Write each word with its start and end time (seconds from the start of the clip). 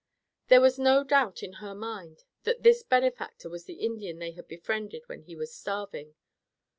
There 0.47 0.61
was 0.61 0.79
no 0.79 1.03
doubt 1.03 1.43
in 1.43 1.53
her 1.61 1.75
mind 1.75 2.23
that 2.41 2.63
this 2.63 2.81
benefactor 2.81 3.49
was 3.51 3.65
the 3.65 3.85
Indian 3.85 4.17
they 4.17 4.31
had 4.31 4.47
befriended 4.47 5.03
when 5.05 5.21
he 5.21 5.35
was 5.35 5.53
starving. 5.53 6.15